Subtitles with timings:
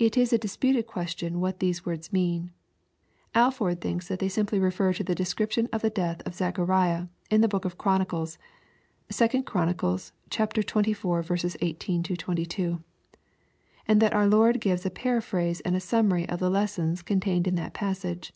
[0.00, 2.52] l It is a disputed question what these words mean.
[3.34, 7.08] Alford thinks that they simply refer to the descrip tion of the death of Zechariah,
[7.30, 8.38] in the book of Chronicles,
[9.10, 9.74] (2 Chron.
[9.74, 11.56] xxiv.
[11.60, 12.82] 18— 22,)
[13.86, 17.74] and that our Lord gives a paraphrase and summary of the lessons contained in that
[17.74, 18.32] passage.